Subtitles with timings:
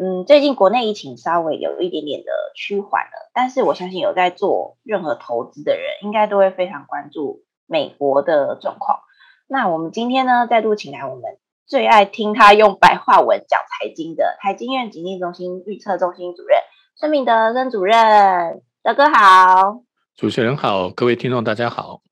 [0.00, 9.00] 嗯，最近国内疫情稍微有一点点的趋缓了，但是我相信有在做任何投资的人，应该都会非常关注美国的状况。
[9.48, 16.60] 那我们今天呢，再度请来我们最爱听他用白话文讲财经的台经院经济中心预测中心主任
[16.94, 19.80] 孙明德孙主任，德哥好，
[20.14, 22.02] 主持人好，各位听众大家好。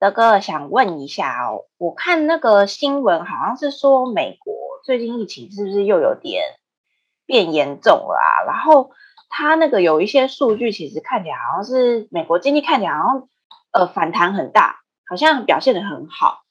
[0.00, 4.52] 德哥想问一下哦，我看那个新闻好像是说美国
[4.84, 6.42] 最近疫情是不是又有点
[7.32, 8.44] 变严重了？
[8.46, 8.90] 然后
[9.30, 13.28] 他那个有一些数据，其实看起来好像是美国经济看起来好像
[13.72, 16.42] 呃反弹很大，好像表现得很好。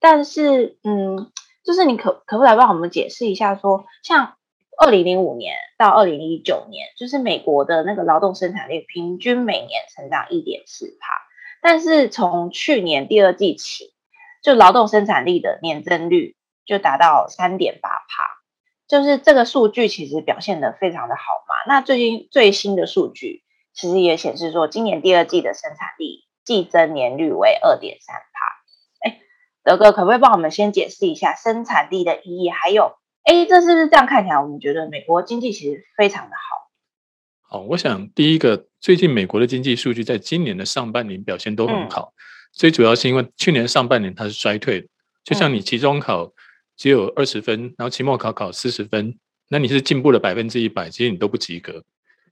[0.00, 1.30] 但是嗯，
[1.62, 4.34] 就是你可可不可以来帮我们解释一下说，像
[4.76, 11.14] 二零零五年到二零一九年，就是美国的那个劳动生产率平均每年成长一点四帕，
[11.62, 13.94] 但是从去年第二季起，
[14.42, 16.34] 就劳动生产力的年增率
[16.66, 18.43] 就达到三点八帕。
[18.86, 21.54] 就是这个数据其实表现得非常的好嘛。
[21.66, 29.08] 那最近最新的数据其实也显示说，今年第二季的生产力季增年率为二点三帕。
[29.08, 29.20] 哎，
[29.64, 32.50] 德哥可不可以帮我们先解释一下生产力的意义？
[32.50, 37.58] 还有，哎，这是不是这样看起来，我们觉得美国经济其实非常的好？
[37.58, 42.20] 好，我想第一个，最近美国的经济数据在今年的上半年表现都很好，嗯、
[42.52, 44.88] 最主要是因为去年上半年它是衰退的，
[45.24, 46.32] 就像你期中考。
[46.74, 49.16] 嗯只有二十分，然后期末考考四十分，
[49.48, 51.82] 那你是进步了百分之一百，其实你都不及格。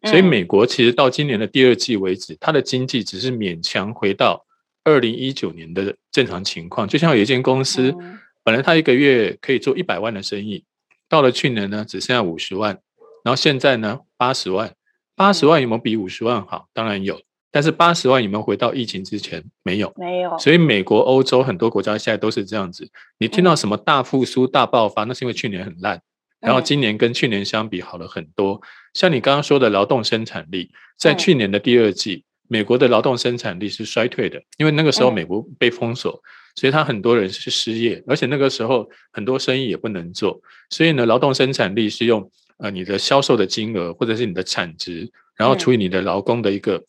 [0.05, 4.45] 所以美国其实到今年的第二季为止，它的经济只是勉强回到
[4.83, 6.89] 二零一九年的正常情况。
[6.89, 7.95] 就像有一间公司，
[8.43, 10.65] 本来它一个月可以做一百万的生意，
[11.09, 12.77] 到了去年呢只剩下五十万，
[13.25, 14.75] 然后现在呢八十万，
[15.15, 16.67] 八十万有没有比五十万好？
[16.73, 17.21] 当然有。
[17.53, 19.45] 但是八十万有没有回到疫情之前？
[19.63, 20.39] 没有，没有。
[20.39, 22.89] 所以美国、欧洲很多国家现在都是这样子。
[23.19, 26.01] 你听到什么大复苏、大爆发，那是因为去年很烂，
[26.41, 28.59] 然后今年跟去年相比好了很多。
[28.95, 36.19] 像你刚刚说的劳动生产力，在去年的第二季，美国的劳动生产力是衰退的，因为那个时候美国被封锁，
[36.57, 40.41] 所以他很多人是失业，而且那个时候很多生意也不能做，
[40.71, 46.83] 所以呢，劳动生产力是用呃你的销售的金额或者是你的产值，然后除以你的劳工的一个。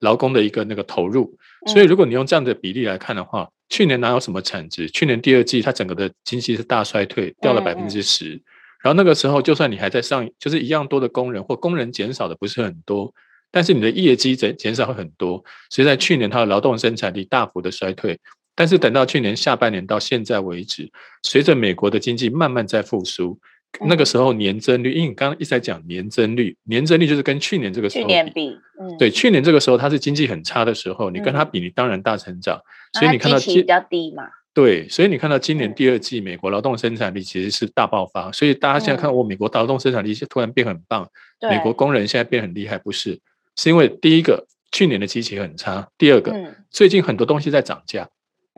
[0.00, 1.36] 劳工的一个那个投入，
[1.66, 4.88] 所以如果你用这样的比例来看的话，嗯、去年哪有什么产值？
[4.90, 8.40] 去年第二季它整个的经济是大衰退，掉了百分之十。
[8.82, 13.12] 然后那个时候，就算你还在上，就是一样多的工人或工人减少的不是很多，
[13.50, 15.44] 但是你的业绩减减少很多。
[15.68, 18.16] 所以在去年它的劳动生产力大幅的衰退，
[18.54, 20.88] 但是等到去年下半年到现在为止，
[21.24, 23.38] 随着美国的经济慢慢在复苏。
[23.86, 34.24] 那个时候年增率，因为你刚刚一直在讲年增率，年增率就是跟去年这个时候比，去年比，嗯，对，去年这个时候它是经济很差的时候，你跟它比，你当然大成长，嗯、所以你看到基期比较低嘛，
[34.54, 41.08] 对，所以你看到今年第二季美国劳动生产力其实是大爆发，所以大家现在看我美国劳动生产力突然变很棒，
[41.40, 43.20] 嗯、美国工人现在变很厉害，不是，
[43.56, 48.08] 是因为第一个去年的基期很差，第二个、嗯、最近很多东西在涨价，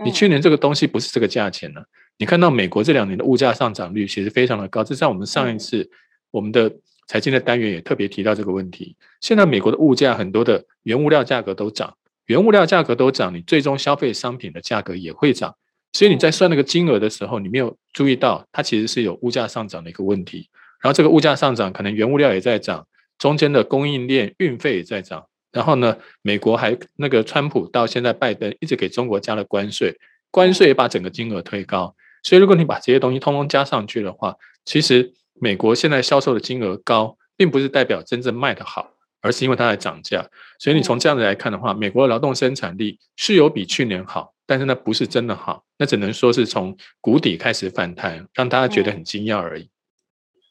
[0.04, 1.84] 你去年这个东西不是这个价钱了、啊。
[2.20, 5.90] 你看到美国这两年的物价上涨率其实非常的高，这像我们上一次
[6.30, 6.70] 我们的
[7.06, 8.94] 财经的单元也特别提到这个问题。
[9.22, 15.56] 现在美国的物价很多的原物料价格都涨，原物料价格都涨，你最终消费商品的价格也会涨。
[15.94, 20.50] 所以你在算那个金额的时候，你没有注意到它其实是有物价上涨的一个问题。
[20.82, 22.86] 然后这个物价上涨，可能原物料也在涨，
[23.18, 25.24] 中间的供应链运费也在涨。
[25.52, 29.98] 然后呢，美国还那个川普到现在拜登一直给中国加了关税，
[30.30, 31.94] 关税也把整个金额推高。
[32.22, 38.90] 所以，如果你把这些东西通通加上去的话，其实美国现在销售的金额高，并不是代表真正卖得好，
[39.22, 40.28] 而是因为它在涨价。
[40.58, 49.70] 所以，你从这样子来看的话，美国的劳动生产力是有比去年好，但是那不是真的好，那只能说是从谷底开始反弹，让大家觉得很惊讶而已。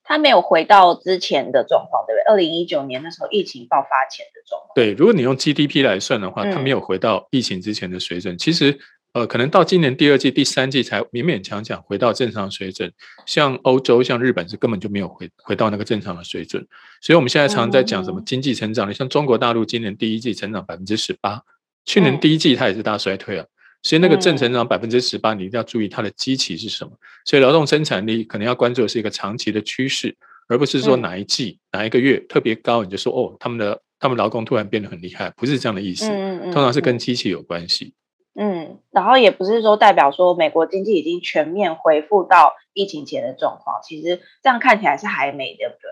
[0.04, 2.34] 它没有回到之前的状况，对不对？
[2.34, 4.72] 二零一九年那时候疫情爆发前的状况。
[4.74, 8.36] 对，如果你用 GDP 来算的话，它没有回到疫情之前的水准。
[8.38, 8.80] 其实。
[9.14, 12.92] 呃，可能到今年第二季、第三季才勉勉强强回到正常水准。
[13.26, 16.64] 像欧洲、像日本是根本就没有回回到那个正常的水准。
[17.02, 21.42] 所以我们现在常常在讲什么经济成长，你像中国大陆今年第一季成长百分之十八，
[21.86, 23.46] 去年第一季它也是大衰退啊。
[23.82, 26.92] 所以那个正成长百分之十八，你一定要注意它的基期是什么。
[27.26, 30.16] 所以劳动生产力可能要关注的是一个长期的趋势，
[30.48, 36.06] 而不是说哪一季、哪一个月特别高，你就说哦，他们的他们劳工突然变得很厉害，不是这样的意思。
[36.52, 37.94] 通常是跟机器有关系。
[38.36, 45.90] 嗯，然后也不是说代表说美国经济已经全面恢复到疫情前的状况，其实这样看起来是还没，对不对？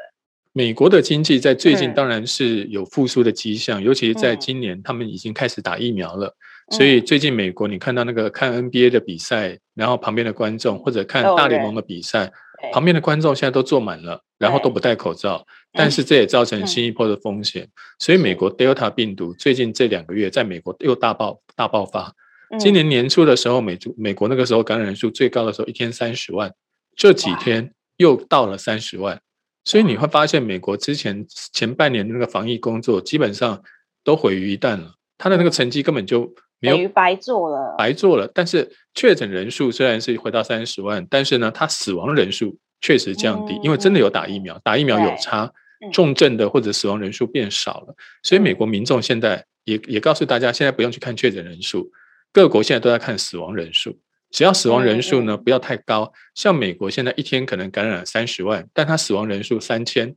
[0.54, 6.36] 美国的经济在最近当然是有复苏的迹象，嗯、尤其是在今年，他们已经开始打疫苗了。
[6.72, 12.32] 嗯、所以最近美国，你看到那个看 NBA 的比赛，然后旁边的观众或者看大联盟的比赛，哦、
[12.72, 15.46] 旁边的观众现在都坐满了，然后都不戴口罩。
[15.74, 17.64] 但是这也造成新一波的风险。
[17.64, 17.70] 嗯、
[18.00, 22.14] 所以美国 Delta 病毒最近这两个月在美国又大爆大爆发。
[22.60, 26.54] 今年年初的时候，美美国那个时候感染人数最高的时候，一天三十万，
[26.96, 29.20] 这几天又到了三十万。
[29.66, 33.62] 所以你会发现，美国之前前半年的那个防疫工作基本上
[34.04, 38.32] 都毁于一旦了，他的那个成绩根本就没有白做了，白做了。
[38.34, 45.52] 但是确诊人数虽然是回到三十万，但是呢，他死亡人数确实降低，因为真的有打疫苗，打疫苗有差，
[45.92, 47.96] 重症的或者死亡人数变少了。
[48.24, 51.92] 所以美国民众现在也也告诉大家，现在不用去看确诊人数，
[52.32, 54.00] 各国现在都在看死亡人数。
[54.30, 60.14] 只要死亡人数呢不要太高，像美国现在一天可能感染三十万，但它死亡人数三千，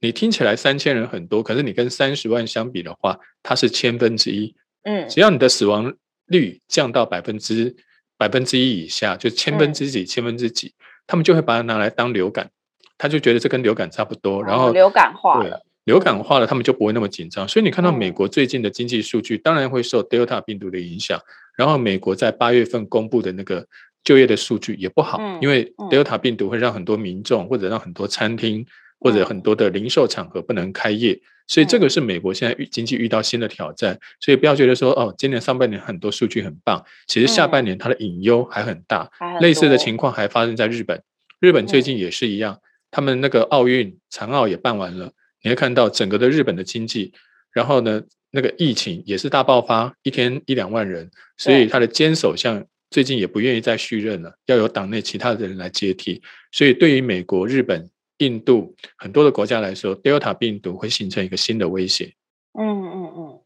[0.00, 4.54] 你听起来三千人很多，可是你跟三十万相比的话，它是千分之一。
[4.82, 5.94] 嗯，只要你的死亡
[6.26, 7.76] 率降到百分之
[8.18, 10.74] 百分之一以下，就千分之几、千分之几，
[11.06, 12.50] 他们就会把它拿来当流感，
[12.98, 15.64] 他就觉得这跟流感差不多，然后流感化了。
[15.84, 17.46] 流感化了，他们就不会那么紧张。
[17.46, 21.20] 所以你看到美国最近的经济数据，当然会受 Delta 病毒的影响。
[21.56, 23.66] 然后美国在八月份公布的那个
[24.04, 28.66] 就业的数据也不好，因为 Delta 病毒会让很多民众或者让很多餐厅
[28.98, 31.20] 或者很多的零售场合不能开业。
[31.48, 33.98] 所以这个是美国现在遇经济遇到新的挑战。
[34.20, 39.10] 所以不要觉得说哦，今年上半年很多数据很棒，其实下半年它的隐忧还很大。
[39.40, 41.02] 类似的情况还发生在日本，
[41.40, 42.58] 日本最近也是一样，
[42.90, 45.12] 他们那个奥运残奥也办完了。
[45.42, 47.12] 你会看到整个的日本的经济，
[47.52, 48.00] 然后呢，
[48.32, 56.22] 那个疫情也是大爆发，一天一两万人，所以他的坚守像最近也不愿意再续任了，要由党内其他的人来接替。
[56.50, 62.14] 所以对于美国、日本、印度很多的国家来说，Delta 病毒会形成一个新的威胁。
[62.58, 63.40] 嗯嗯嗯。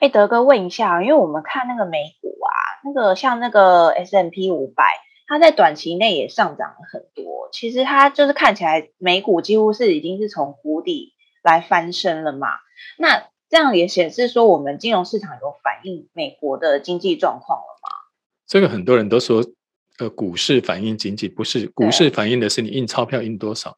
[0.00, 2.50] 哎，德哥问一下，因为我们看那个美股啊，
[2.84, 4.84] 那个像那个 S M P 五百，
[5.26, 7.50] 它在短期内也上涨了很多。
[7.52, 11.12] 其实它就是看起来美股几乎是已经是从谷底。
[11.44, 12.46] 来翻身了嘛？
[12.98, 17.88] 那这样也显示说，我们金融市场有反映美国的经济状况了吗？
[18.46, 19.44] 这个很多人都说，
[19.98, 23.76] 呃，股市反映经济，不是股市反映的是你印钞票印多少。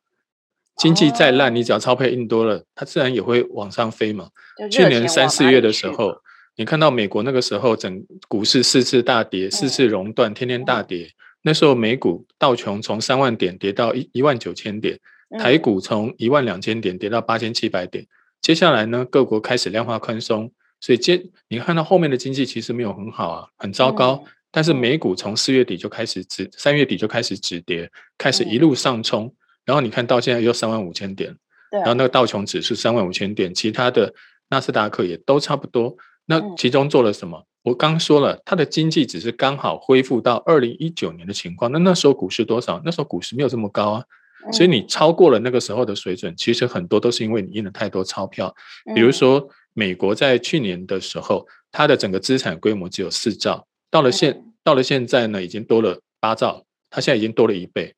[0.77, 4.29] 经济再烂，你只要钞票印多了，它自然也会往上飞嘛。
[4.71, 6.19] 去年三四月的时候，
[6.55, 11.11] 你看到美国那个时候整股市四次大跌，四次熔断，天天大跌。
[11.43, 15.01] 那时候美股道琼从三万点跌到一一万九千点。
[15.37, 18.07] 台股从一万两千点跌到八千七百点，
[18.45, 24.23] 接下来呢，各国开始量化宽松，所以接你看到后面的经济其实没有很好啊，很糟糕。
[24.23, 29.33] 嗯、但是美股从四月底就开始止，三月底就开始止跌，开始一路上冲，嗯、
[29.65, 31.35] 然后你看到现在又三万五千点，
[31.71, 34.13] 然后那个道琼指数三万五千点，其他的
[34.51, 35.97] 纳斯达克也都差不多。
[36.27, 37.39] 那其中做了什么？
[37.39, 41.73] 嗯、我刚说了，它的经济只是刚好恢复到二零一九年的情况。
[41.73, 42.83] 那那时候股市多少？
[42.85, 44.05] 那时候股市没有这么高啊。
[44.53, 48.55] 所以你超过了那个时候的水准，其实很多都是因为你印了太多钞票。
[48.95, 57.95] 比如说，美国在去年的时候，它的整个资产规模只有四兆，到了现到了现在呢，已经多了八兆，它现在已经多了一倍。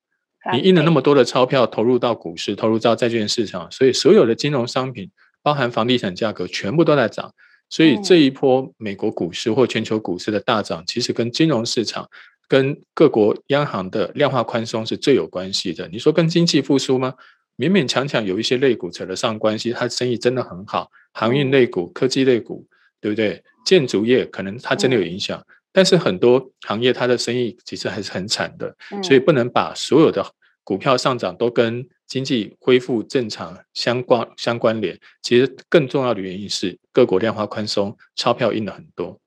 [0.53, 5.11] 你印了那么多的钞票投入到股市，投入到债券市场，所以所有的金融商品，
[5.43, 7.33] 包含房地产价格，全部都在涨。
[7.69, 12.09] 所以这一波美国股市或全球股市的大涨，其实跟金融市场。
[12.47, 15.87] 跟各国央行的量化宽松是最有关系的。
[15.89, 17.13] 你说跟经济复苏吗？
[17.57, 22.65] 勉勉强强有一些类股扯得上关系，它生意真的很好，航运类股、科技类股，
[23.01, 23.43] 对不对？
[23.65, 30.23] 建筑业可能它真的有影响，但是很多行业它的生意其实还是很惨的，所以不能把所有的
[30.63, 34.97] 股票上涨都跟经济恢复正常相关相关联。
[35.23, 39.19] 其实更重要的原因是各国量化宽松，钞票印了很多。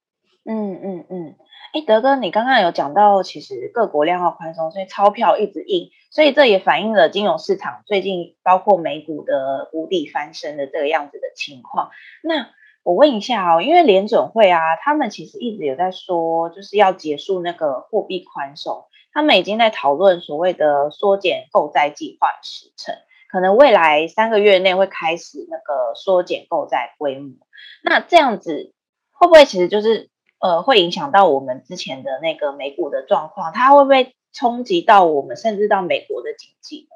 [0.44, 1.34] 嗯嗯嗯。
[1.72, 11.90] 哎，德哥，你刚刚有讲到，其实各国量化宽松，所以钞票一直印，所以这也反映了金融市场最近包括美股的谷底翻身的这个样子的情况。
[12.24, 12.48] 那
[12.82, 22.96] 我问一下哦，因为联准会啊，他们其实一直有在说，就是要结束那个货币宽松，他们已经在讨论所谓的缩减购债计划时程，
[23.30, 27.36] 可能未来三个月内会开始那个缩减购债规模。
[27.84, 28.72] 那这样子
[29.12, 30.10] 会不会其实就是？
[30.40, 36.88] 呃，会影响到我们之前的那个美股的状况，它会不会冲击到我们，甚至到美国的经济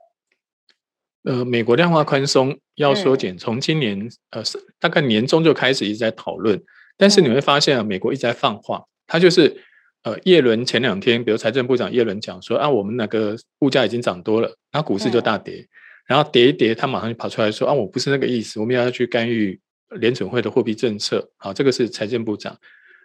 [1.25, 1.33] 呢？
[1.33, 4.43] 呃，美国量化宽松要缩减，从今年呃
[4.79, 6.63] 大概年中就开始一直在讨论，
[6.97, 9.57] 但是你会发现啊，美国一直在放话，它就是
[10.03, 15.67] 呃，耶伦前两天，比如财政部长耶伦讲说啊，我们那个物价已经涨多了，然后股市就大跌，
[16.07, 19.59] 然后跌一跌，他马上就跑出来说啊，我不是那个意思，我们要去干预
[19.99, 22.55] 联准会的货币政策，好，这个是财政部长，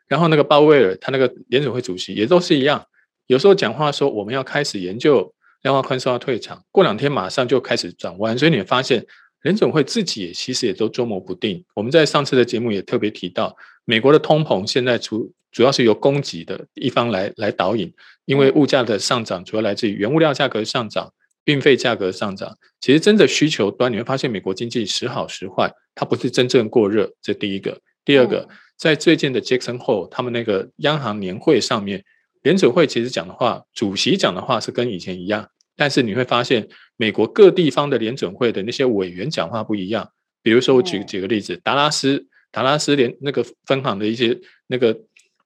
[0.09, 2.85] 然后那个鲍威尔他那个联准会主席也都是一样。
[3.27, 9.05] 有时候讲话说我们要开始研究量化宽松要退场，过两天马上就开始转弯，所以你会发现
[9.43, 11.63] 联准会自己也其实也都捉摸不定。
[11.75, 17.93] 我们在上次的节目也特别提到，美国的通膨现在主主要是由供给的一方来来导引，
[18.25, 21.13] 因为物价的上涨主要来自于原物料价格上涨、
[21.45, 22.57] 运费价格上涨。
[22.81, 27.11] 其实真的需求端你会发现美国经济时好时坏，它不是真正过热。
[27.21, 28.47] 这第一个，第二个，
[28.79, 32.03] 在最近的 Jackson Hole 他们那个央行年会上面。
[32.43, 35.45] 联准会其实讲的话，主席讲的话是跟以前一样，
[35.75, 40.09] 但是你会发现美国各地方的联准会的那些委员讲话不一样。
[40.41, 44.97] 比如说，我举几个例子，达拉斯达拉斯联那个分行的一些那个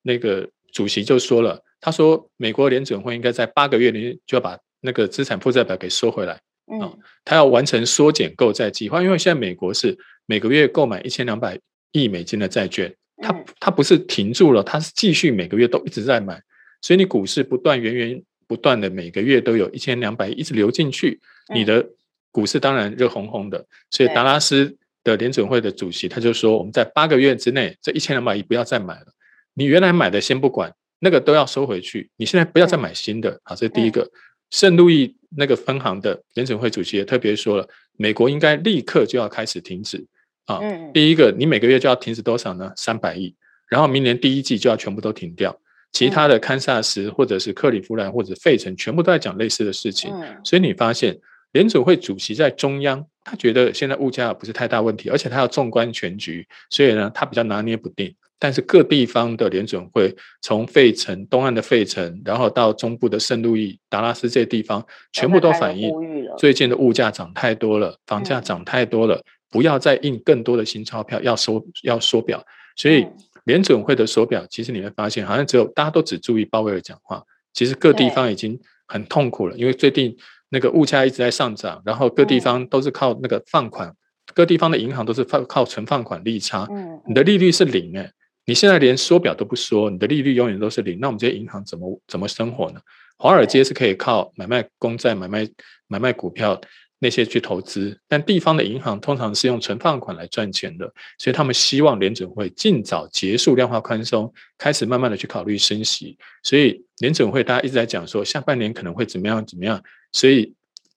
[0.03, 6.39] 那个主席就说了，他说美国联准会应该在八个月里就要把那个资产负债表给收回来，
[6.71, 9.97] 嗯，他要完成缩减购债计划，因为现在美国是
[10.27, 11.59] 每个月购买一千两百
[11.91, 16.41] 亿美金的债券，他他不是停住了，它是继续每个月都一直在买。
[16.81, 21.19] 所以你股市不断源源不断的每个月都有一千两百亿一直流进去，
[21.53, 21.87] 你的
[22.31, 23.65] 股市当然热烘烘的。
[23.89, 29.07] 所以达拉斯的联准会的主席他就说，我们在八个月之内这一千两百亿不要再买了，
[29.53, 33.39] 你原来买的先不管，那个都要收回去，你现在不要再买新的。
[33.43, 34.09] 好，这是第一个。
[34.51, 37.67] 圣路易那个分行的联准会主席也特别说了，
[37.97, 40.05] 美国应该立刻就要开始停止
[40.45, 40.59] 啊。
[40.93, 42.71] 第一个，你每个月就要停止多少呢？
[42.75, 43.35] 三百亿，
[43.69, 45.57] 然后明年第一季就要全部都停掉。
[45.91, 50.11] 其他的堪萨斯或者是克利夫兰或者费城，全部都在讲类似的事情。
[50.43, 51.15] 所以你发现
[51.51, 58.15] 联准会主席在中央，他觉得现在物价不是太大问题，而且他要纵观全局，所以呢，他比较拿捏不定。
[58.39, 65.89] 但是各地方的联准会，从费城东岸的费城，然后到中部的圣路易、达拉斯这些地方，全部都反映
[66.37, 69.23] 最近的物价涨太多了，房价涨太多了，
[69.53, 72.43] 不要再印更多的新钞票，要缩要缩表。
[72.75, 73.07] 所以。
[73.45, 78.57] 联准会的缩表，其实你会发现，好像只有大家都只注意鲍威尔讲话，其实各地方已经
[78.87, 80.15] 很痛苦了，因为最近
[80.47, 83.93] 那个物价一直在上涨，然后各地方都是靠那个放款，
[84.33, 86.65] 各地方的银行都是放靠存放款利差，
[87.05, 88.09] 你的利率是零诶，
[88.45, 92.79] 你现在连缩表都不说，你的利率永远都是零，那我们这些银行怎么怎么生活呢？
[93.17, 95.45] 华尔街是可以靠买卖公债、买卖
[95.87, 96.61] 买卖股票。
[97.03, 106.17] 那些去投资，但地方的银行通常是用存放款来赚钱的，所以他们希望联准会尽早结束量化宽松，开始慢慢的去考虑升息。
[106.43, 109.83] 所以联准会大家一直在讲说，下半年可能会怎么样怎么样，
[110.13, 110.53] 所以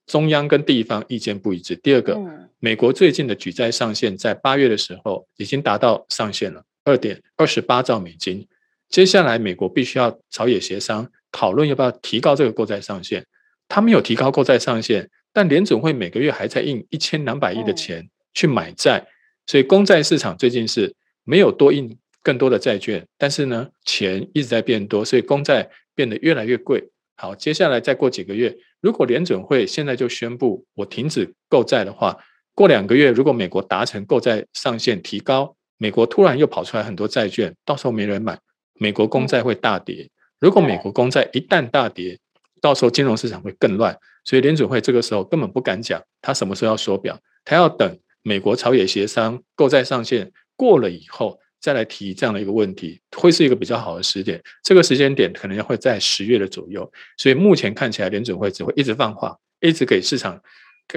[0.06, 1.74] 中央跟地方意见不一致。
[1.74, 2.16] 第二个，
[2.60, 8.46] 美国最近的举债上限在八月的时候已经达到上限了，二点二十八兆美金。
[8.88, 13.26] 接下来美国必须要朝野协商讨论要不要提高这个购债上限，
[13.66, 15.10] 他没有提高购债上限。
[15.36, 19.06] 但联准会每个月还在印一千两百亿的钱去买债，
[19.46, 26.88] 所以公债市场最近是没有多印更多的债券，但是呢，钱一直在变多，所以公债变得越来越贵。
[27.18, 32.16] 好，接下来再过几个月，如果联准会现在就宣布我停止购债的话，
[32.54, 38.38] 过两个月如果美国达成购债上限提高，美国突然又跑出来很多债券，到时候没人买，
[38.80, 40.08] 美国公债会大跌。
[40.40, 42.18] 如果美国公债一旦大跌，
[42.66, 43.96] 到时候金融市场会更乱。
[44.24, 54.42] 所以联准会这个时候根本不敢讲，他什么时候要缩表，他要等美国朝野协商购债上限过了以后再来提这样的一个问题，会是一个比较好的时点。
[54.64, 56.90] 这个时间点可能要会在十月的左右。
[57.18, 60.42] 所以目前看起来联准会只会一直放话，一直给市场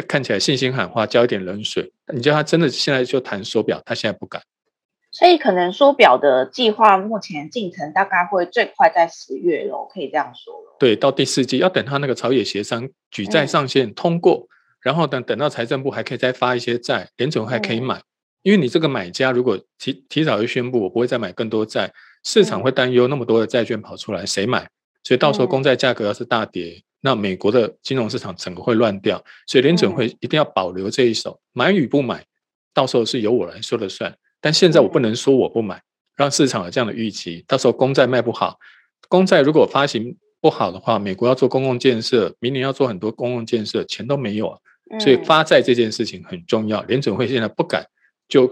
[0.07, 1.93] 看起来信心喊话，浇一点冷水。
[2.11, 4.41] 你叫他真的现在就谈缩表，他现在不敢。
[5.11, 10.75] 所以可能缩表的计划目前进程大概会最快在十月咯，可以这样说咯。
[10.79, 14.47] 对，到第四季要等他那个朝野协商举债上限通过，嗯、
[14.81, 17.97] 然后等等到财政部还可以再发一些债，联准会还可以买。
[17.97, 18.03] 嗯、
[18.43, 21.91] 因为你这个买家如果提提早就宣布我不会再买更多债，
[22.23, 24.69] 市场会担忧那么多的债券跑出来谁买？
[25.03, 29.23] 所以到时候公债价格要是大跌，嗯、那美国的金融市场整个会乱掉。
[29.47, 32.23] 所以联准会一定要保留这一手，买与不买，
[32.75, 34.15] 到时候是由我来说了算。
[34.41, 35.81] 但现在我不能说我不买，
[36.15, 37.43] 让市场有这样的预期。
[37.47, 38.57] 到时候公债卖不好，
[39.07, 44.57] 公债如果发行不好的话，美国要做公共建设，明年要做很多公共建设，钱都没有啊。
[44.99, 46.81] 所以发债这件事情很重要。
[46.83, 47.85] 联准会现在不敢
[48.27, 48.51] 就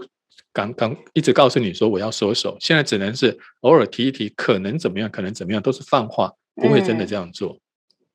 [0.52, 7.58] 刚刚一直告诉你说我要收手，现在只能是偶尔提一提，可能怎么样，可能怎么样，都是放话，不会真的这样做。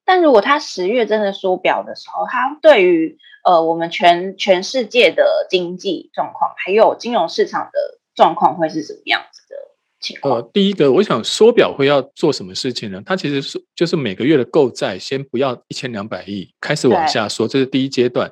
[0.06, 9.56] 但如果他十月真的缩表的时候，他对于呃我们全全世界的经济状况，还有金融市场的状况会是什么样子的
[10.00, 10.36] 情况？
[10.36, 13.02] 呃，第一个，我想缩表会要做什么事情呢？
[13.06, 18.32] 它其实是就是每个月的购债先不要一千两百亿，开始往下缩，这是第一阶段。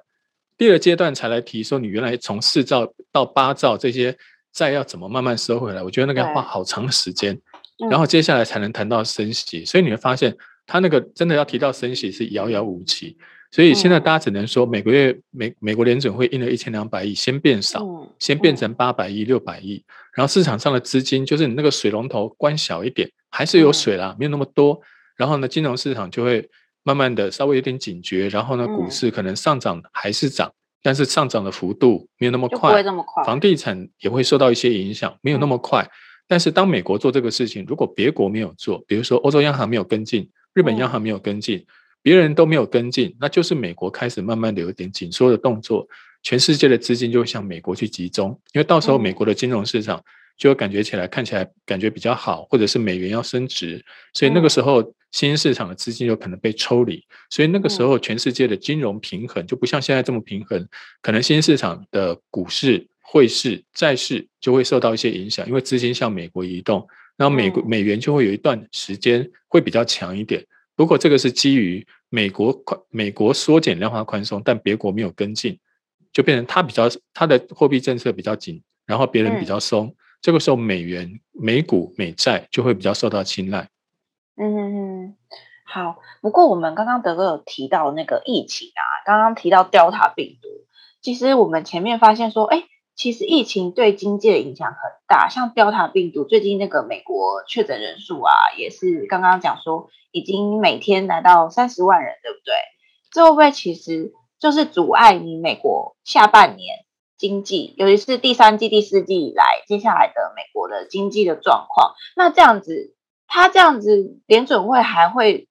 [0.57, 4.15] 第二阶段才来提说，你原来从四兆到八兆这些
[4.53, 5.81] 债要怎么慢慢收回来？
[5.81, 7.35] 我觉得那个要花好长的时间，
[7.89, 9.65] 然后接下来才能谈到升息。
[9.65, 10.37] 所以你会发现，
[10.71, 13.17] 他那个真的要提到升息是遥遥无期。
[13.51, 17.85] 所以现在大家只能说，每个月美美国联准会印了一千两百亿，先变少，
[18.17, 24.79] 先变成八百亿、六百亿，然后市场上的资金就是你那个水龙头关小一点，还是有水啦，没有那么多。
[25.17, 26.49] 然后呢，金融市场就会。
[26.83, 33.23] 慢慢的稍微有点警觉，然后呢，股市可能上涨还是涨，嗯、但是上涨的幅度没有那么快，不会这么快。
[33.23, 35.83] 房地产也会受到一些影响，没有那么快。
[35.83, 35.93] 嗯、
[36.27, 41.65] 但是当美国做这个事情，如果别国没有做，比如说欧洲央行没有跟进，日本央行没有跟进，嗯、
[42.01, 45.87] 别人都没有跟进，那就是美国开始慢慢的有一点紧缩的动作，
[46.23, 50.03] 全世界的资金就会向美国去集中，因为到时候美国的金融市场。
[50.37, 54.81] 就会感觉起来看起来感觉比较好，或者是美元要升值，所以那个时候
[55.11, 60.67] 新兴市场的资金有可能被抽离，所以那个时候全世界的金融平衡就不像现在这么平衡，
[60.99, 66.87] 可能新兴市场的股市、汇市、债市就会受到一些影响，因为资金向美国移动，
[67.21, 70.43] 然后美国美元就会有一段时间会比较强一点。
[70.75, 75.59] 如果这个是基于美国宽美国缩减量化宽松，但别国没有跟进，
[76.11, 79.95] 就变成它比较它的货币政策比较紧，然后别人比较松。
[80.19, 83.69] 这个时候，美元、美股、美债就会比较受到青睐。
[84.35, 85.15] 嗯，
[85.63, 85.99] 好。
[86.21, 90.47] 不过，我们刚刚德哥有提到那个疫情啊，刚刚提到 Delta 病毒，
[91.01, 92.63] 其实我们前面发现说，哎，
[93.01, 94.77] 其实疫情对经济的影响很
[95.07, 95.27] 大。
[95.27, 102.53] 像 Delta 病毒，最近那个美国确诊人数啊，也是刚刚讲说，已经每天来到三十万人，对不对？
[103.11, 106.85] 这会不会其实就是阻碍你美国下半年？
[107.17, 115.47] 经济，尤其是第三季、第四季以来，接下来的美国的经济的状况，那这样子，他这样子，联准会还会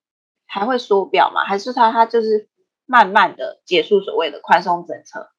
[0.46, 1.42] 还会缩表吗？
[1.42, 2.48] 还是他他就是
[2.86, 5.30] 慢慢的结束所谓的宽松政策？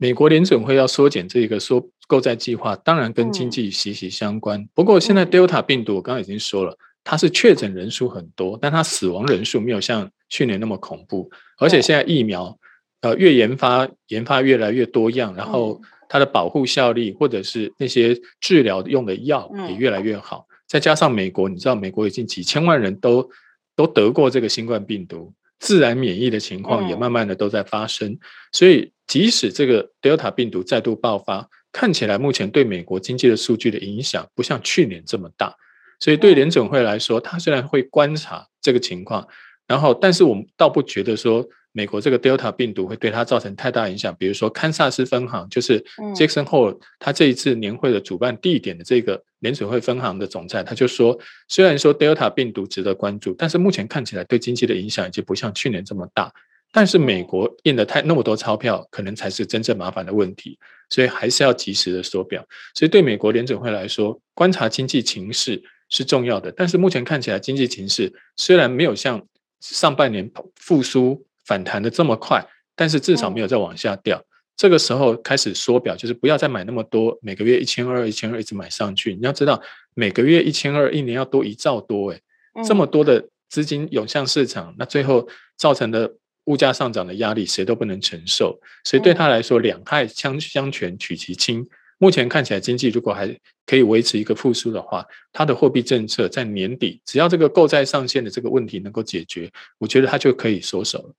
[0.00, 4.58] 美国联准会要缩减这个缩购债计划，当然跟经济息息相关。
[4.58, 12.58] 嗯、不过现在 Delta 病毒，我刚刚已经说了，它是确诊人数很多，但它死亡人数没有像去年那么恐怖，而且现在疫苗。
[13.02, 20.46] 呃，越研发研发越来越多样，然后它的保护效力或者是那些治疗用的药也越来越好。
[20.66, 23.26] 再加上美国，你知道美国已经几千万人都
[23.74, 28.18] 都得过这个新冠病毒，自然免疫的情况也慢慢的都在发生。
[28.50, 35.54] 所以即使这个 Delta 病毒再度爆发，看起来目前对美国经济的数据的影响不像去年这么大。
[36.00, 39.28] 所以对联准会来说，它虽然会观察这个情况，
[39.68, 41.46] 然后但是我们倒不觉得说。
[41.72, 45.80] 美国这个 Delta 病毒会对它造成太大影响，比如说堪萨斯分行，就是
[46.16, 56.32] Jackson Hole，他这一次年会的主办地点的这个联准会分行的总裁，他就说，虽然说 Delta 病毒值得关注，但是目前看起来对经济的影响已经不像去年这么大。
[56.72, 62.46] 但是美国印的太那么多钞票，可能才是真正麻烦的问题，所以还是要及时的缩表。
[62.74, 66.52] 所以对美国联准会来说，观察经济情势是重要的。
[66.52, 69.26] 但是目前看起来经济情势虽然没有像
[69.60, 71.26] 上半年复苏。
[71.42, 74.24] 反弹的这么快，但是至少没有再往下掉。
[74.60, 79.14] 嗯、这个时候开始缩表，就是不要再买那么多，每个月一千二、一千二一直买上去。
[79.14, 79.58] 你要知道，
[79.94, 82.20] 每个月一千二，一年要多一兆多，哎，
[82.62, 86.12] 这么多的资金涌向市场，那最后造成的
[86.44, 88.60] 物价上涨的压力，谁都不能承受。
[88.84, 91.66] 所以对他来说，两害相相权取其轻。
[92.02, 93.28] 目前看起来，经济如果还
[93.66, 101.14] 可以维持一个复苏的话，它的货币政策在年底，只要这个购债上限的这个问题能够解决，我觉得它就可以缩手了。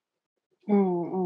[0.67, 0.75] 嗯
[1.13, 1.20] 嗯，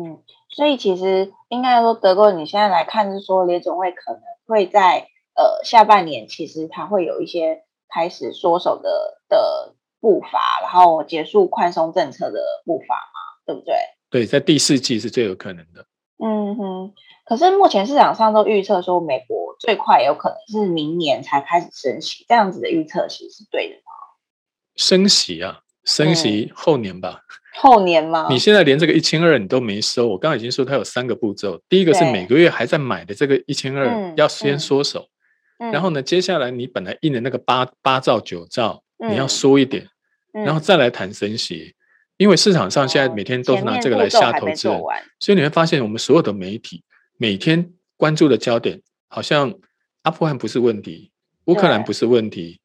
[0.55, 13.75] 所以其实应该说，德国，你现在来看是说，联总会可能会在呃下半年，其实它会有一些开始缩手的的步伐，然后结束宽松政策的步伐嘛，对不对？
[14.09, 15.85] 对，在第四季是最有可能的。
[16.23, 16.93] 嗯哼，
[17.25, 23.91] 可是目前市场上都预测说，美国最快有可能是明年才开始升息，这样子的预测其实是对的吗？
[24.77, 27.25] 升息啊，升息后年吧。
[27.27, 28.27] 嗯后年吗？
[28.29, 31.61] 你现在连这个一千二你都没收，我刚刚已经说它有三个步骤。
[31.69, 35.07] 第一个是每个月还在买的这个一千二要先缩手，
[35.59, 39.87] 嗯嗯、然后呢，接下来你本来印的那个八八兆九兆，你要缩一点，
[40.31, 41.73] 然后再来谈升息。
[42.17, 44.81] 因为市场上现在每天都是拿这个来下投资人，
[45.19, 46.81] 所以你会发现我们所有的媒体
[47.17, 49.53] 每天关注的焦点，好像
[50.03, 51.11] 阿富汗不是问题，
[51.45, 52.59] 乌克兰不是问题。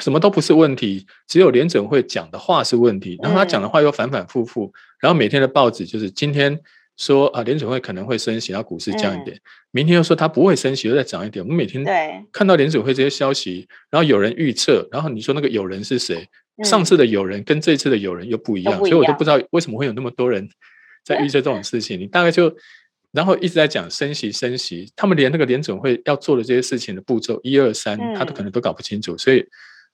[0.00, 3.18] 什么都不是问题，只有联准会讲的话是问题。
[3.22, 6.58] 然后他讲的话又反反复复，然后每天的报纸就是今天
[6.96, 9.36] 说啊，联准会可能会升息，然后股市降一点；
[9.70, 11.44] 明天又说它不会升息，又再涨一点。
[11.44, 11.84] 我们每天
[12.32, 16.28] 看到联准会这些消息，然后有人预测，然后你说那个有人是谁？
[16.64, 20.48] 上次的有人跟这次的有人又不一样，所以我都不知道为什么会有那么多人
[21.04, 21.98] 在预测这种事情。
[22.00, 22.54] 你大概就。
[23.12, 29.14] 然后一直在讲升息升息，他们连那个联准会要做的这些事情的步骤一二三，他都可能都搞不清楚。
[29.14, 29.42] 嗯、所以，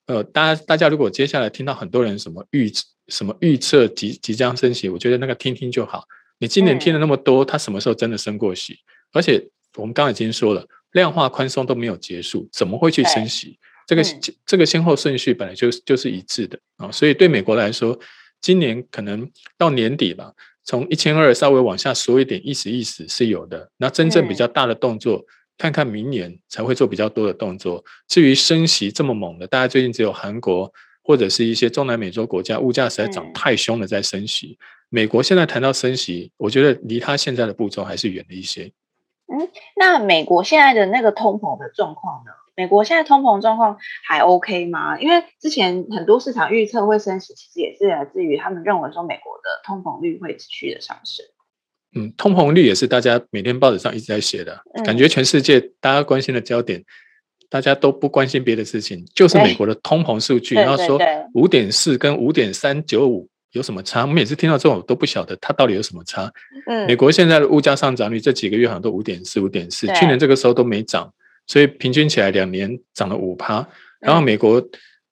[0.06, 2.70] 呃，大家大家如果接下来听到很多人什么预
[3.08, 6.04] 什么预测即即将升息，我觉得那个听听就好。
[6.38, 8.78] 你今年听了那么多，他什么时候真的升过息？
[9.12, 9.42] 而且
[9.76, 13.58] 我们刚刚已经说了，量化宽松都没有结束，怎么会去升息？
[13.86, 14.02] 这个
[14.44, 16.90] 这个先后顺序本来就就是一致的啊。
[16.90, 17.98] 所以对美国来说，
[18.40, 20.32] 今年可能到年底吧。
[20.64, 23.68] 从一千二稍微往下缩一点，意思意思是有的。
[23.78, 25.24] 那真正比较大的动作，
[25.58, 27.84] 看看明年才会做比较多的动作。
[28.08, 34.58] 至于升息这么猛的，大家最近只有韩国或者是一些中南美洲国家物价实在涨太凶了，在升息。
[34.88, 38.72] 美国现在谈到升息，我觉得离他现在的步骤还是远了一些。
[39.26, 42.32] 嗯，那美国现在的那个通膨的状况呢？
[42.54, 45.00] 美国现在通膨状况还 OK 吗？
[45.00, 51.24] 因为之前很多市场预测会升息，其实也是来自于他们认为说美国的通膨率会持续的上升。
[51.94, 56.82] 嗯，通膨率也是大家每天报纸上一直在写的，嗯、感觉全世界大家关心的焦点，
[57.50, 60.54] 大家都不关心别的事情，就是美国的通膨数据。
[60.54, 60.98] 然后说
[61.34, 64.02] 五点四跟五点三九五有什么差？
[64.02, 66.32] 我们每次听到这种都不晓得它到底有什么差。
[66.66, 71.12] 嗯，美国现在的物价上涨率这几个月好像都五点四、五点四，去年这个时候都没涨。
[71.46, 73.66] 所以平均起来两年涨了五趴，
[74.00, 74.62] 然后美国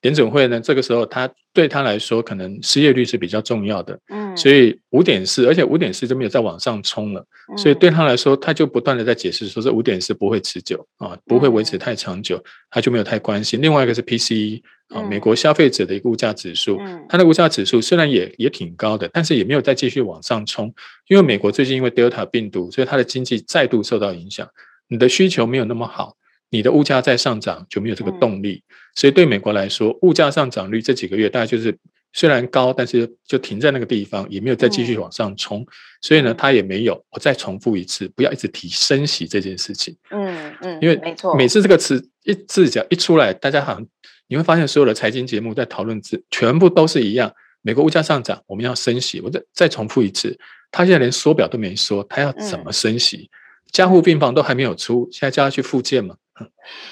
[0.03, 7.23] 联准会呢，这个时候他对他来说可能失业率是比较重要的，嗯，所以五点四，而且五点四就没有再往上冲了，
[7.59, 13.61] 所以对他来说，他就不断的在解释说这五点四不会持久啊，不会维持太长久，他就没有太关心。
[13.61, 20.73] 另外一个是 PCE 啊，美国消费者的一个物价指数，它的物价指数虽然也也挺高的，但是也没有再继续往上冲，
[21.09, 24.49] 因为美国最近因为 Delta 病毒，所以它的经济再度受到影响，
[24.89, 26.17] 你的需求没有那么好。
[26.51, 28.63] 你的物价在上涨就没有这个动力，
[28.95, 31.77] 所以对美国来说，物价上涨率这几个月大概就是
[32.13, 35.65] 虽然高，但是就停在那个地方，也没有再继续往上冲。
[36.03, 37.05] 所以呢，它也没有。
[37.11, 39.97] 我再重复一次，不要一直提升息这件事情。
[40.11, 43.87] 嗯嗯，因为没错，每次这个词一字讲一出来，大家好像
[44.27, 47.33] 你会发现所有的财经节目在讨论字全部都是一样。
[47.63, 49.21] 美国物价上涨，我们要升息。
[49.21, 50.37] 我再再重复一次，
[50.73, 53.31] 他现在连缩表都没说，他要怎么升息？
[53.71, 56.17] 加护病房都还没有出，现在叫他去复健嘛？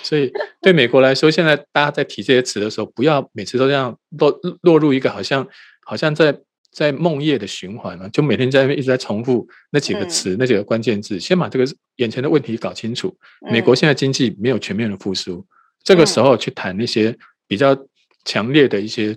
[0.03, 5.47] 所以，对美国来说，现在大家在提这些词的时候，不要每次都这样落落入一个好像
[5.85, 6.39] 好像在
[6.71, 11.65] 在梦夜的循环嘛，就每天在那边一直在重复那几个词、那几个关键字，先把这个
[11.97, 13.17] 眼前的问题搞清楚。
[13.51, 15.45] 美国现在经济没有全面的复苏，
[15.83, 17.77] 这个时候去谈那些比较
[18.25, 19.17] 强烈的一些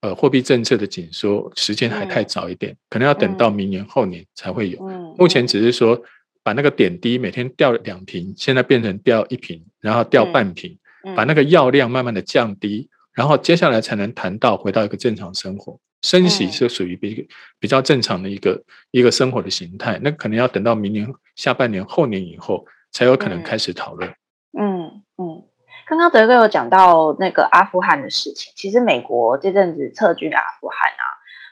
[0.00, 4.78] 呃货币政策的紧缩，时间还太早一点，可能要等到明年后年才会有。
[5.16, 6.02] 目前只是说。
[6.42, 15.78] 把那个点滴每天掉两瓶，现在变成掉一瓶，然后掉半瓶，嗯嗯、把那个药量慢慢的降低，然后接下来才能谈到回到一个正常生活。
[16.02, 17.28] 升息是属于比
[17.60, 24.10] 比较正常的一个一个生活的形态，那可能要等到明年下半年、后年以后才有可能开始讨论。
[24.58, 25.44] 嗯嗯，
[25.86, 31.04] 刚刚德哥有讲到那个阿富汗的事情，其实美国这阵子撤军阿富汗啊，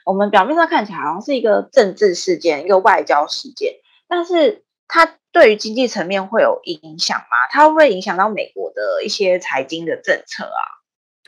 [0.05, 3.75] 我们表面上看起来好像是一个政治事件，一个外交事件，
[4.09, 4.65] 但是。
[4.93, 7.47] 它对于经济层面会有影响吗？
[7.49, 10.59] 它会不会影响到美国的一些财经的政策啊？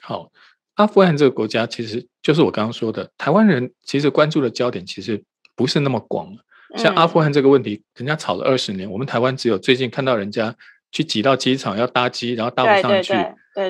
[0.02, 0.30] 好，
[0.76, 5.23] 阿富汗这个国家其实就是我刚刚说的，台湾人其实关注的焦点其实
[5.56, 6.28] 不是那么广。
[6.76, 10.54] 像阿富汗这个问题，嗯、人家吵了二十年，我们台湾只有最近看到人家
[10.91, 13.13] 去挤到机场要搭机，然后搭不上去，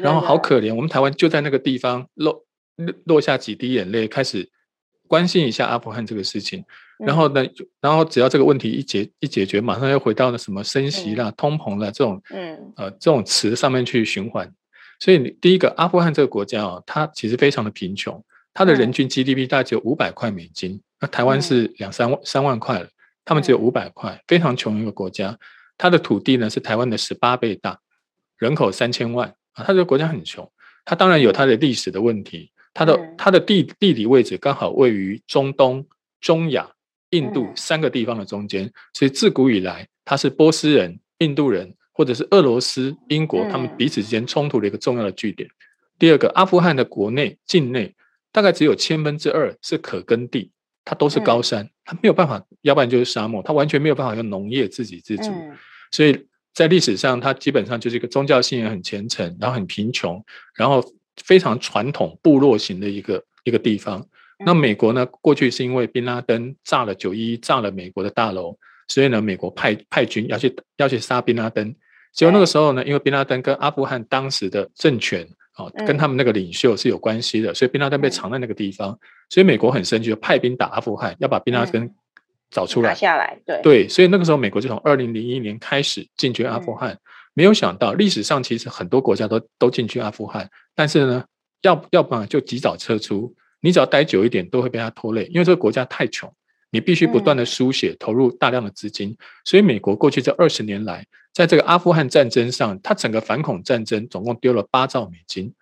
[0.01, 0.73] 然后好可怜。
[0.73, 2.43] 我们台湾就在那个地方落
[3.05, 4.49] 落下几滴眼泪，开始
[5.13, 6.65] 关心一下阿富汗这个事情。
[6.97, 7.45] 然后呢，
[7.79, 14.51] 然后只要这个问题一解一解决，马上又回到了什么升息啦、嗯、通膨啦这种，嗯，呃，这种词上面去循环。
[14.99, 18.23] 所以第一个，阿富汗这个国家哦，它其实非常的贫穷，
[18.55, 22.87] 它的人均 GDP 大概只有五百块美金，那台湾是两三万三万块了，
[23.23, 25.37] 他们只有五百块，非常穷一个国家。
[25.77, 27.77] 它的土地呢是台湾的十八倍大，
[28.37, 30.49] 人口三千万啊，它这个国家很穷，
[30.85, 35.85] 它当然有它的历史的问题，它的它的地地理位置刚好位于中东、
[36.19, 36.69] 中亚。
[37.13, 45.47] 印度三个地方的中间，所以自古以来，它是波斯人、印度人或者是俄罗斯、英国他们彼此之间冲突的一个重要的据点。
[45.99, 47.93] 第二个，阿富汗的国内境内
[48.31, 50.49] 大概只有千分之二是可耕地，
[50.83, 55.31] 它都是高山，它没有办法，要不然就是沙漠，它完全没有办法用农业自给自足。
[55.91, 60.19] 所以在历史上，它基本上就是一个宗教信仰很虔诚，然后很贫穷，
[60.55, 60.83] 然后
[61.23, 64.05] 非常传统部落型的一个一个地方。
[64.45, 71.73] 那美国呢，过去是因为宾拉登炸了九一一，炸了美国的大楼，所以呢，美国派派军要去要去杀宾拉登。
[72.11, 78.97] 结果那个时候呢，因为宾拉登跟阿富汗当时的政权啊，跟他们那个领袖是有关系的，所以宾拉登被藏在那个地方，
[79.29, 81.89] 所以美国很生气，就派兵打阿富汗，要把宾拉登
[82.49, 82.89] 找出来。
[82.89, 86.97] 打下来，对对，所以那个时候美国就从二零零一年开始进军阿富汗。
[87.33, 91.23] 没有想到历史上其实很多国家都都进去阿富汗，但是呢，
[91.61, 93.33] 要要不然就及早撤出。
[93.65, 96.29] 你只要待久一点，都会被他拖累，因为这个国家太穷，
[96.69, 99.15] 你必须不断的输血，投入大量的资金。
[99.45, 105.53] 所以美国过去这二十年来，在这个阿富汗战争上，它整个反恐战争总共丢了八兆美金，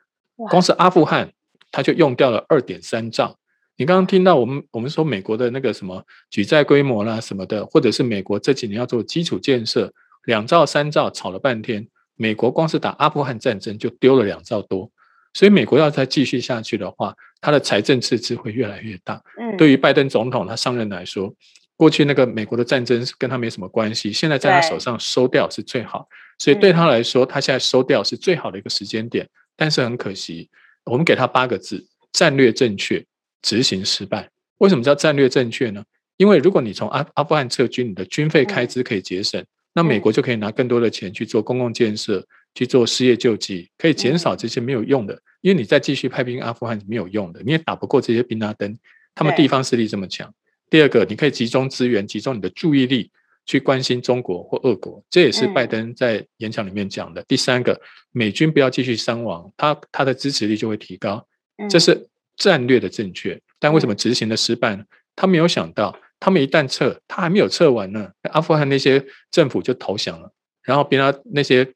[0.50, 1.32] 光是阿富汗，
[1.72, 3.38] 它就用掉了二点三兆。
[3.78, 14.92] 你刚刚听到我们我们说美国的那个什么举债规模啦什么的，或者是美国这几年要做基础建设，两兆三兆吵了半天，美国光是打阿富汗战争就丢了两兆多。
[15.34, 19.22] 所以美国要再继续下去的话，它的财政赤字会越来越大。
[19.40, 21.34] 嗯，对于拜登总统他上任来说。
[21.78, 26.08] 过去那个美国的战争跟他没什么关系，现在在他手上收掉是最好，
[26.38, 29.28] 所以对他来说，他现在收掉是最好的一个时间点。
[29.58, 30.48] 但是很可惜，
[30.86, 33.04] 我们给他八个字：战略正确，
[33.42, 34.30] 执行失败。
[34.60, 35.84] 为什么叫战略正确呢？
[36.18, 45.22] 因为如果你从阿阿富汗撤军，你的军费开支可以节省，那美国就可以拿更多的钱去做公共建设，去做失业救济，可以减少这些没有用的。
[45.42, 48.78] 因为你再继续派兵阿富汗是没有用的，你也打不过这些宾拉登，
[49.16, 50.32] 他们地方势力这么强。
[50.70, 53.10] 第二个，你可以集中资源，集中你的注意力
[53.46, 57.24] 去关心中国或俄国，这也是拜登在演讲里面讲的。
[57.28, 57.80] 第三个，
[58.12, 61.26] 美军不要继续伤亡，他他的支持率就会提高，
[61.70, 62.08] 这是
[62.38, 63.40] 战略的正确。
[63.60, 64.84] 但为什么执行的失败呢？
[65.16, 70.32] 他没有想到，他们一旦撤，他还没有撤完呢，阿富汗那些政府就投降了，
[70.64, 71.70] 然后别他那些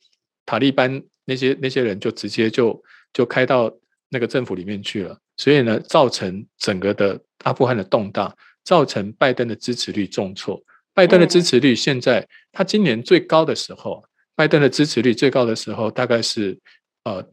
[0.45, 2.81] 塔利班那些那些人就直接就
[3.11, 3.69] 就开到
[4.07, 8.33] 那个政府里面去了，所以呢，造成整个的阿富汗的动荡。
[8.65, 10.59] 造成拜登的支持率重挫。
[10.91, 14.03] 拜登的支持率现在，他今年最高的时候，
[14.35, 16.57] 拜登的支持率最高的时候，大概是
[17.03, 17.23] 呃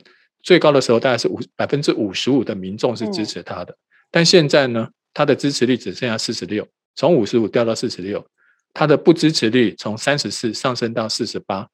[0.42, 3.75] 最高的时候大概是五百分之五十五的民众是支持他的。
[4.11, 8.24] 但现在呢，他的支持率只剩下四十六，从五十五掉到四十六，
[8.72, 11.68] 他的不支持率从三十四上升到四十八。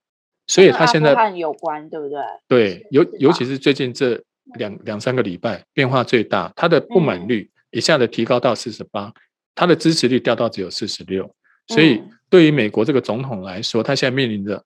[0.46, 2.18] 所以他现在有关对不对？
[2.48, 4.18] 对，尤尤其是最近这
[4.54, 9.12] 两两三个礼拜变化最大，他的不满率一下子提高到四十八。
[9.54, 11.28] 他的支持率掉到只有四十六，
[11.66, 12.00] 所以
[12.30, 14.64] 对于美国这个总统来说，他现在面临着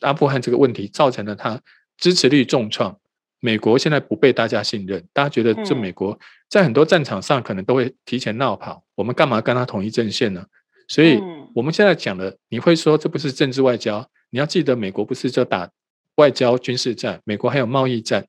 [0.00, 1.60] 阿富汗这个问题，造成了他
[1.98, 2.96] 支持率重创。
[3.44, 6.16] 美国现在不被大家信任，大家觉得这美国
[6.48, 10.44] 在很多战场上可能都会提前闹跑，我们干嘛跟他统一阵线呢？
[10.86, 11.20] 所以
[11.52, 14.08] 我们现在讲的，你会说这不是政治外交？
[14.30, 15.68] 你要记得，美国不是就打
[16.14, 18.24] 外交军事战，美国还有贸易战。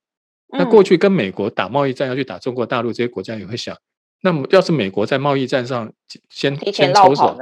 [0.50, 3.78] 那过去跟美国打贸易战要去打中国大陆，这些国家也会想。
[4.22, 5.92] 那么，要是美国在贸易战上
[6.30, 7.38] 先先抽手，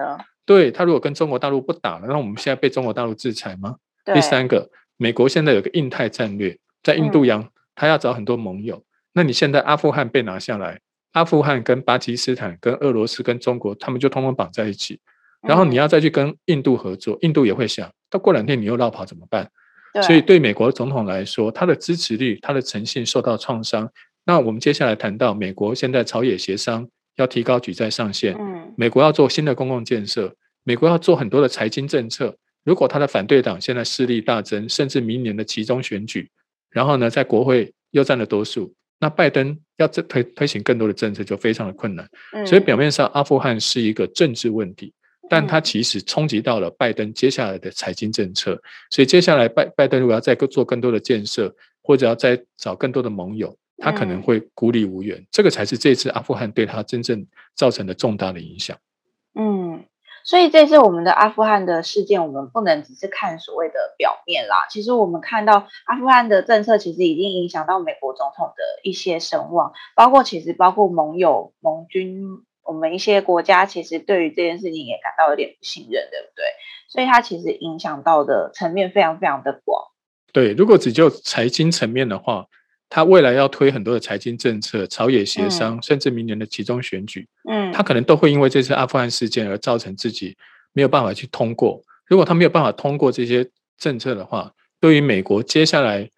[0.45, 3.77] 对，他如果跟中国大陆不打了，那我们现在被中国大陆制裁吗？
[4.13, 7.47] 第三个，美国现在有个印太战略，在印度洋，
[7.81, 8.79] 他要找很多盟友。
[9.11, 10.79] 那你现在阿富汗被拿下来，
[11.13, 14.99] 阿富汗跟巴基斯坦、跟俄罗斯、跟中国，他们就通通绑在一起。
[15.41, 19.49] 然后你要再去跟印度合作，印度也会想，到过两天你又绕跑怎么办？
[20.03, 23.89] 所以对美国总统来说，他的支持率、他的诚信受到创伤。
[24.25, 28.37] 那我们接下来谈到美国现在朝野协商要提高举债上限，
[28.77, 32.37] 美国要做新的公共建设，美国要做很多的财经政策。
[32.63, 36.29] 如果他的反对党现在势力大增，甚至明年的其中选举，
[36.71, 42.09] 然后呢，在国会又占了多数，那拜登要推推行更多的政策就非常的困难。
[42.45, 44.93] 所以表面上阿富汗是一个政治问题，
[45.29, 48.59] 但它其实冲击到了拜登接下来的财经政策。
[48.89, 51.53] 所以接下来拜拜登如果要再做更多的建设，
[51.83, 53.55] 或者要再找更多的盟友。
[53.83, 58.77] 他可能会孤立无援，这个才是这次阿富汗对他真正造成的重大的影响。
[60.23, 64.67] 所以这次我们的阿富汗的事件，我们不能只是看所谓的表面啦。
[64.69, 72.21] 其实我们看到阿富汗的政策，其实已经影响到美国总统的一些声望，包括其实包括盟友、盟军，
[72.63, 76.45] 我们一些国家其实对于这件事情也感到有点不信任，对不对？
[76.89, 79.83] 所以它其实影响到的层面非常非常的广。
[80.33, 82.47] 对，如果只就财经层面的话。
[82.93, 90.35] 他未来要推很多的财经政策、朝野协商，嗯、甚至明年的集中选举，嗯，他可能都会因为这次阿富汗事件而造成自己
[90.73, 91.81] 没有办法去通过。
[92.07, 94.51] 如果他没有办法通过这些政策的话，
[94.81, 96.09] 对于美国接下来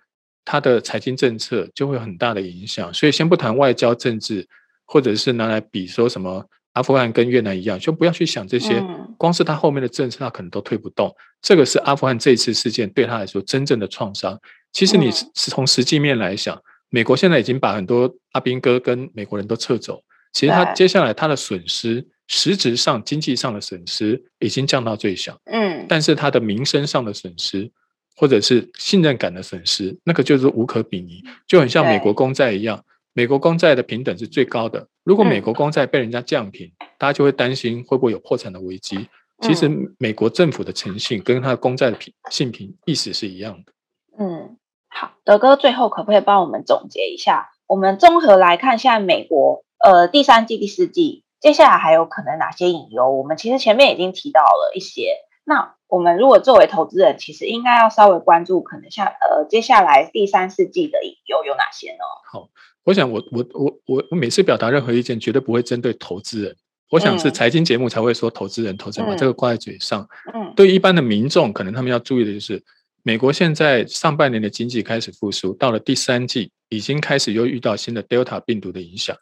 [0.44, 2.92] 他的财经政策就会有很大的影响。
[2.92, 4.48] 所以，先不谈外交政治，
[4.86, 8.84] 或者是拿来比说什么阿富汗跟越南一样，就不要去想这些。
[9.16, 11.16] 光是他后面的政策，他可能都推不动。
[11.40, 14.40] 这个是阿富汗这次事件对他来说真正的创伤。
[14.74, 25.40] 其实你是从实际面来想，美国现在已经把很多阿兵哥跟美国人都撤走，其实他接下来他的损失，实质上经济上的损失已经降到最小。
[25.46, 27.72] 嗯，但是他的民生上的损失，
[28.16, 32.84] 或者是信任感的损失，那个就是无可比拟，就很像美国公债一样。
[33.16, 39.08] 美国公债的平等是最高的，如果美国公债被人家降平，大家就会担心会不会有破产的危机。
[39.42, 43.74] 其实美国政府的诚信跟他的公债的平信评意思是一样的。
[44.18, 44.58] 嗯，
[44.94, 47.50] 好，德哥最后可不可以帮我们总结一下？
[47.68, 53.10] 我们综合来看，现在美国呃第三季、第四季，接下来还有可能哪些隐忧？
[53.10, 55.16] 我们其实前面已经提到了一些。
[55.46, 62.04] 那我们如果作为投资人，其实应该要稍微关注，可能下呃接下来第三四季的隐忧有哪些呢？
[62.32, 62.48] 好，
[62.84, 66.56] 我想我我我我我每次表达任何意见，绝对不会针对投资人。
[66.92, 70.08] 我想是财经节目才会说投资人、投资人把这个挂在嘴上。
[70.34, 72.64] 嗯，对于一般的民众，可能他们要注意的就是，
[73.04, 79.16] 美国现在上半年的经济开始复苏，到了第三季已经开始又遇到新的 Delta 病毒的影响。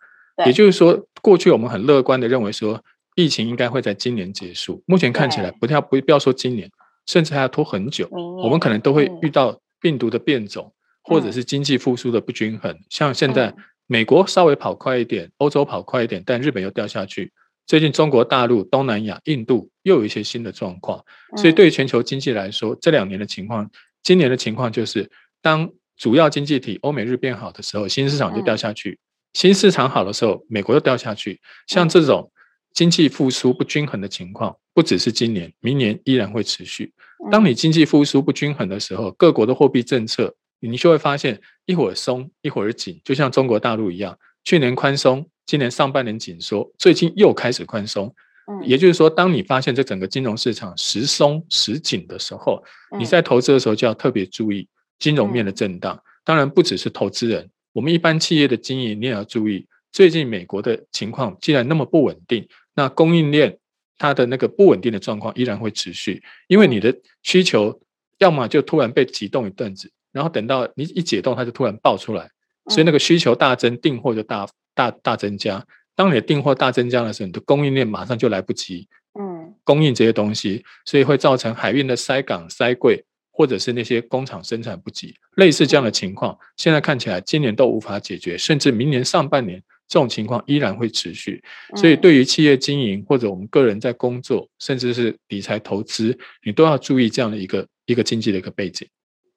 [0.45, 2.81] 也就是说，过去我们很乐观的认为说，
[3.15, 4.83] 疫情应该会在今年结束。
[4.85, 6.69] 目前看起来，不要不不要说今年，
[7.07, 10.71] 甚至还要拖很久，我们可能都会遇到病毒的变种，
[11.03, 12.75] 或者是经济复苏的不均衡。
[12.89, 13.53] 像现在
[13.87, 17.31] 美国稍微跑快一点，欧洲跑快一点，但日本又掉下去。
[17.67, 21.03] 最近中国大陆、东南亚、印度又有一些新的状况，
[21.37, 23.69] 所以对于全球经济来说，这两年的情况，
[24.03, 25.09] 今年的情况就是，
[25.41, 28.95] 当主要经济体欧美日变好的时候，新市场就掉下去；
[29.33, 31.39] 新市场好的时候，美国又掉下去。
[31.67, 32.29] 像这种
[32.73, 36.91] 经济复苏不均衡的情况，不只是今年，明年依然会持续。
[37.31, 45.25] 当你经济复苏不均衡的时候，各国的货币政策，你就会发现一会儿松，一会儿紧，就像中国大陆一样，去年宽松。
[45.45, 48.13] 今年上半年紧缩，最近又开始宽松。
[48.47, 52.63] 嗯，也就是说，当你发现这整个金融市场时松时紧的时候，
[52.97, 56.01] 你在投资的时候就要特别注意金融面的震荡。
[56.23, 59.67] 当然，不只是投资人，我们一般企业的经营你也要注意。
[59.91, 63.57] 最近美国的情况既然那么不稳定，那供应链
[63.97, 67.77] 它的那个不稳定的状况依然会持续，因为你的需求
[68.19, 72.29] 要么就突然被启动一阵子，然后等到你一解冻，它就突然爆出来，
[72.69, 74.47] 所以那个需求大增，订货就大。
[74.73, 78.87] 大大增加，当你的订货大增加的时候，你的供应链马上就来不及，
[79.19, 91.43] 嗯，供应这些东西，所以会造成海运的塞港塞柜，或者是那些工厂生产不及，类似这样的情况，现在看起来今年都无法解决，甚至明年上半年这种情况依然会持续。
[91.75, 98.87] 所以对于企业经营或者我们个人在工作，甚至是理财投资，你都要注意这样的一个一个经济的一个背景。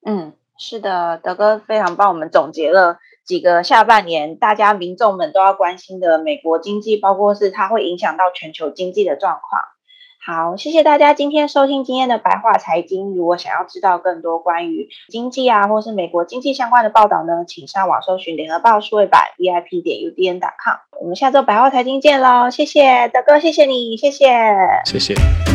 [0.05, 2.97] 嗯，是的，德哥非常帮我们总结了。
[3.25, 9.61] 几个下半年，大家民众们都要关心的美国经济，包括是它会影响到全球经济的状况。
[10.25, 13.13] 好，谢谢大家今天收听今天的白话财经。
[13.13, 20.77] 如果想要知道更多关于经济啊，或是美国经济相关的报道呢，请上网搜寻联合报数位版 VIP 点 UDN.com。
[20.99, 22.49] 我们下周白话财经见喽！
[22.49, 24.27] 谢谢德哥，谢谢你，谢谢，
[24.85, 25.54] 谢谢。